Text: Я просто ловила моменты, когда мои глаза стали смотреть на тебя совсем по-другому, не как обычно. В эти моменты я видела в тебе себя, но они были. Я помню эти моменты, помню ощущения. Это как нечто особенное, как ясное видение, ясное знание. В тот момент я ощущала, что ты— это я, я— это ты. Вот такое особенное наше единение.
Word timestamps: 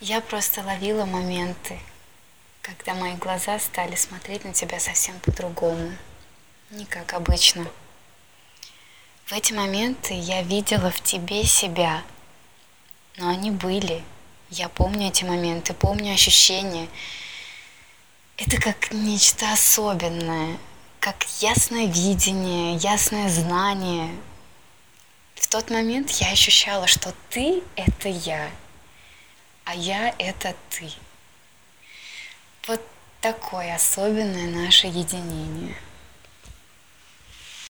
Я 0.00 0.20
просто 0.20 0.62
ловила 0.62 1.06
моменты, 1.06 1.78
когда 2.60 2.92
мои 2.92 3.14
глаза 3.14 3.58
стали 3.58 3.94
смотреть 3.94 4.44
на 4.44 4.52
тебя 4.52 4.78
совсем 4.78 5.18
по-другому, 5.20 5.90
не 6.70 6.84
как 6.84 7.14
обычно. 7.14 7.66
В 9.24 9.32
эти 9.32 9.54
моменты 9.54 10.12
я 10.12 10.42
видела 10.42 10.90
в 10.90 11.00
тебе 11.00 11.44
себя, 11.44 12.02
но 13.16 13.30
они 13.30 13.50
были. 13.50 14.04
Я 14.50 14.68
помню 14.68 15.08
эти 15.08 15.24
моменты, 15.24 15.72
помню 15.72 16.12
ощущения. 16.12 16.88
Это 18.36 18.60
как 18.60 18.92
нечто 18.92 19.50
особенное, 19.50 20.58
как 21.00 21.24
ясное 21.40 21.86
видение, 21.86 22.76
ясное 22.76 23.30
знание. 23.30 24.14
В 25.36 25.46
тот 25.48 25.70
момент 25.70 26.10
я 26.10 26.32
ощущала, 26.32 26.86
что 26.86 27.14
ты— 27.30 27.62
это 27.76 28.10
я, 28.10 28.50
я— 29.76 30.14
это 30.18 30.54
ты. 30.70 30.90
Вот 32.66 32.80
такое 33.20 33.74
особенное 33.74 34.48
наше 34.64 34.86
единение. 34.86 35.76